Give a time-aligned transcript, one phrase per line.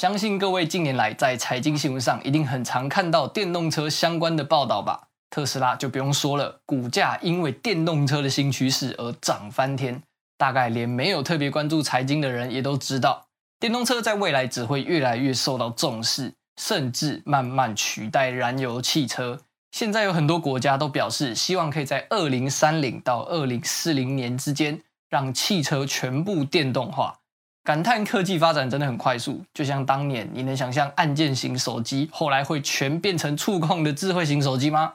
[0.00, 5.08] 相信各位近年来在财经新闻上一定很常看到电动车相关的报道吧？
[5.28, 10.02] 特斯拉就不用说了，股价因为电动车的新趋势而涨翻天。
[10.38, 13.26] 大概连没有特别关注财经的人也都知道，
[13.58, 19.38] 电动车在未来只会越来越受到重视，甚至慢慢取代燃油汽车。
[19.70, 24.80] 现在有很多国家都表示，希望可以在二零三零到二零四零年之间，
[25.10, 27.19] 让汽车全部电动化。
[27.62, 34.94] 感叹科技发展真的很快速，就像当年你能想象按键型手机后来会全变成触控的智慧型手机吗？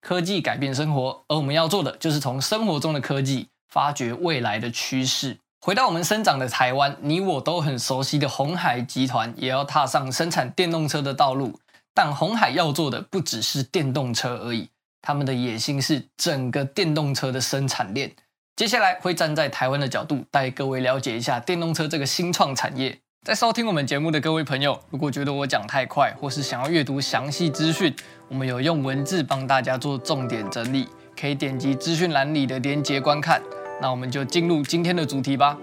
[0.00, 5.38] 科技改变生活，而我们要做的就是从生活中的科技发掘未来的趋势。
[5.60, 11.58] 回到我们生长的台湾，你我都很熟悉的鸿海集团也要踏上生产电动车的道路。
[11.94, 14.68] 但鸿海要做的不只是电动车而已，
[15.00, 18.12] 他们的野心是整个电动车的生产链。
[18.56, 22.96] 接下来会站在台湾的角度，带各位了解一下电动车这个新创产业。
[23.24, 27.92] 在收听我们节目的各位朋友，如果觉得我讲太快，或是想要阅读详细资讯，
[28.28, 30.86] 我们有用文字帮大家做重点整理，
[31.20, 33.42] 可以点击资讯栏里的连接观看。
[33.82, 35.58] 那我们就进入今天的主题吧。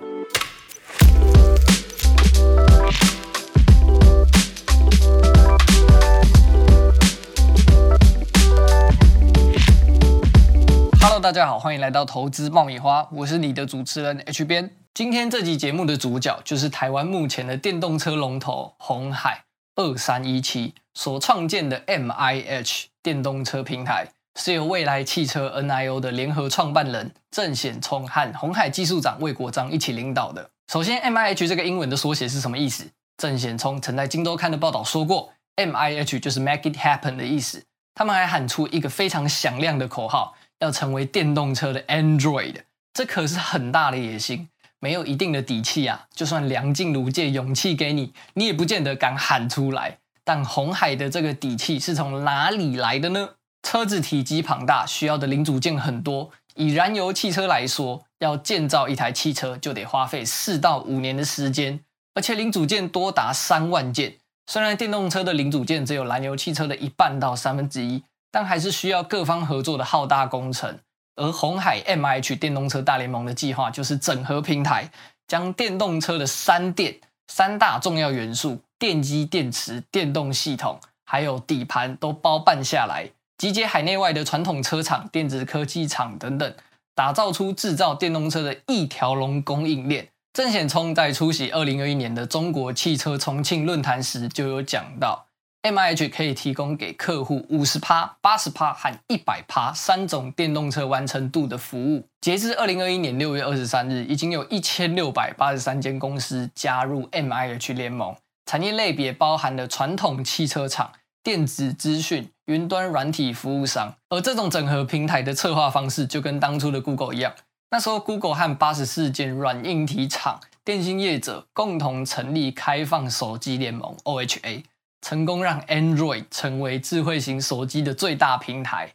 [11.31, 14.69] 大家好，欢迎来到投资爆米花，我是你的主持人 H 编。
[14.93, 19.45] 今天这集节目的主角就是台湾目前的电动车龙头红海
[19.77, 30.49] 二三一七所创建的 MIH 电动车平台，是由未来汽车 NIO 的联合创办人郑显聪和鸿海技术长魏国章一起领导的。
[30.69, 32.85] 首先，MIH 这个英文的缩写是什么意思？
[33.15, 37.63] 郑显聪曾在京都刊的报道说过，MIH 就是 Make It Happen 的意思。
[37.95, 40.35] 他们还喊出一个非常响亮的口号。
[40.61, 42.61] 要成为电动车的 Android，
[42.93, 44.47] 这可是很大的野心。
[44.79, 49.99] 没有一定的底气啊，就算梁静茹借勇气给你，你也不见得敢喊出来。
[50.23, 53.29] 但红海的这个底气是从哪里来的呢？
[53.61, 56.31] 车子体积庞大，需要的零组件很多。
[56.55, 61.79] 以燃油汽车来说，要建造一台汽车就得花费四到五年的时间，
[62.15, 64.17] 而且零组件多达三万件。
[64.47, 68.03] 虽然电动车的零组件只有燃油汽车的一半到三分之一。
[68.31, 70.79] 但还是需要各方合作的浩大工程，
[71.15, 74.89] 而鸿海 MH 电动车大联盟的计划就是整合平台，
[75.27, 86.53] 将电动车的三电三大重要元素——电机、电池、电动系统，还有底盘都包办下来，集结海内外的传统车厂、电子科技厂等等，
[86.95, 90.07] 打造出制造电动车的一条龙供应链。
[90.33, 95.27] 郑显聪在出席二零二一年的中国汽车重庆论坛时就有讲到。
[95.63, 102.03] MIH 可以提供给客户五十趴、八十趴和一百趴三种电动车完成度的服务。
[102.19, 108.15] 截至二零二一年六月二十三日，已经有一千六百八十三间公司加入 MIH 联盟，
[108.47, 110.91] 产业类别包含了传统汽车厂、
[111.21, 113.93] 电子资讯、云端软体服务商。
[114.09, 117.31] 而这种整合平台的策划方式，就跟当初的 Google 一样，
[117.69, 124.63] 那时候 Google 和八十四间软硬体厂、电信业者共同成立开放手机联盟 OHA。
[125.01, 128.93] 成功让 Android 成为智慧型手机的最大平台，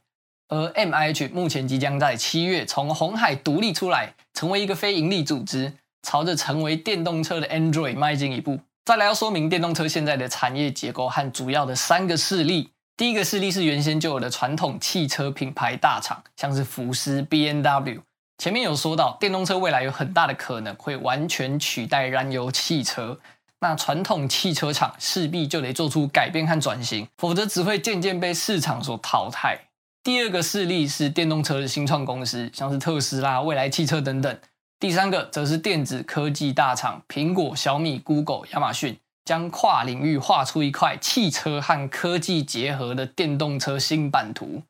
[0.48, 5.72] 而 MIH 目前即将在七月从红海独立出来，成为一个非营利组织，
[6.02, 8.60] 朝着成为电动车的 Android 迈进一步。
[8.84, 18.00] 再来要说明电动车现在的产业结构和主要的三个势力，第一个势力是原先就有的传统汽车品牌大厂，像是福斯、BMW。
[18.38, 23.18] 前面有说到，电动车未来有很大的可能会完全取代燃油汽车。
[23.60, 29.58] 那传统汽车厂势必就得做出改变和转型，否则只会渐渐被市场所淘汰。
[30.02, 34.38] 第二个势力是电动车的新创公司，像是特斯拉、蔚来汽车等等。
[34.78, 44.62] 第三个则是电子科技大厂，苹果、小米、Google、亚马逊，将跨领域画出一块汽车和科技结合的电动车新版图。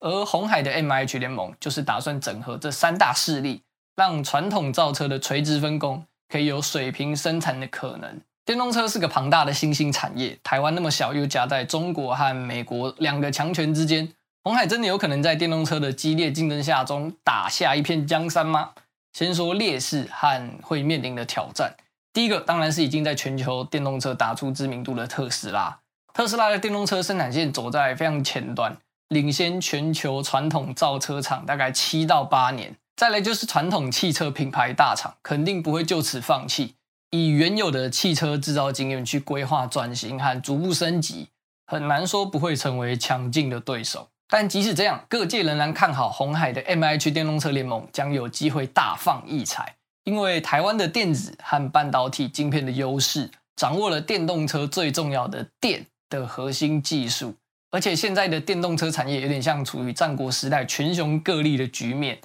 [0.00, 3.60] 而鸿海的 M H 联盟就是打算整合这三大势力，
[3.94, 8.18] 让传统造车的垂直分工可以有水平生产的可能。
[8.50, 14.12] 电动车是个庞大的新兴产业，台湾那么小，又夹在中国和美国两个强权之间，
[14.42, 18.70] 鸿海真的有可能在电动车的激烈竞争下中打下一片江山吗？
[19.12, 21.72] 先说劣势和会面临的挑战。
[22.12, 25.78] 第一个当然是已经在全球电动车打出知名度的特斯拉。
[26.12, 28.76] 特斯拉的电动车生产线走在非常前端，
[29.10, 32.74] 领先全球传统造车厂大概七到八年。
[32.96, 36.74] 再来就是传统汽车品牌大厂，肯定不会就此放弃。
[37.10, 41.28] 以原有的汽车制造经验去规划转型和逐步升级，
[41.66, 44.08] 很难说不会成为强劲的对手。
[44.28, 49.74] 但即使这样，各界仍然看好鸿海的 M H 电动车联盟将有机会大放异彩，
[50.04, 57.34] 因为台湾的电子和半导体晶片的优势，掌握了电动车最重要的电的核心技术。
[57.72, 62.20] 而且现在的电动车产业有点像处于战国时代群雄各立的局面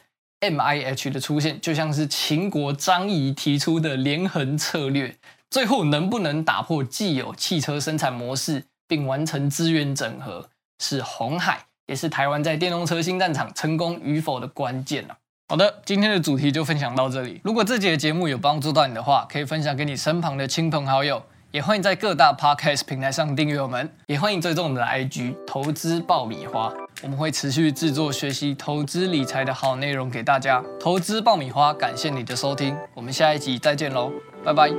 [0.51, 5.15] ，MIH 的出现就像是秦国张仪提出的连横策略，
[5.49, 10.49] 最后能不能打破既有汽车生产模式，并完成资源整合，
[10.79, 15.17] 是红海，也是台湾在电动车新战场成功与否的关键啊。
[15.47, 17.39] 好的，今天的主题就分享到这里。
[17.43, 21.23] 如果这集的节目有帮助到你的话，可以分享给你身旁的亲朋好友。
[21.55, 26.69] 也欢迎在各大 podcast 平台上订阅我们，也欢迎追踪我们的 IG 投资爆米花，
[27.01, 30.61] 我们会持续制作学习投资理财的好内容给大家。
[30.77, 34.11] 投资爆米花，感谢你的收听，我们下一集再见喽，
[34.43, 34.69] 拜拜。